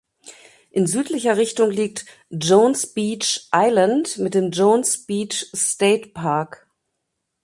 In 0.71 0.87
südlicher 0.87 1.37
Richtung 1.37 1.69
liegt 1.69 2.05
Jones 2.31 2.91
Beach 2.91 3.47
Island 3.53 4.17
mit 4.17 4.33
dem 4.33 4.49
Jones 4.49 5.05
Beach 5.05 5.51
State 5.55 6.07
Park. 6.09 6.67